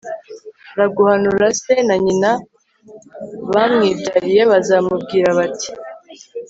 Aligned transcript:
ra 0.77 0.85
guhanura 0.95 1.45
se 1.61 1.73
na 1.87 1.95
nyina 2.03 2.31
bamwibyariye 3.51 4.41
bazamubwira 4.51 5.29
bati 5.37 5.69